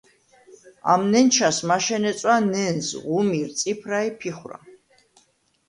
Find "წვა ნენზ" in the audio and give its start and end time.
2.21-2.85